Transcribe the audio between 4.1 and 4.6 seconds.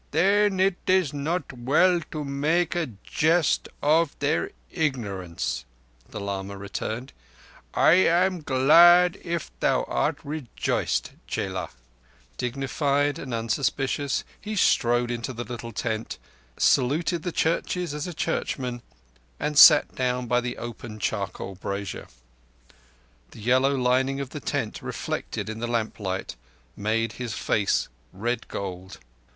their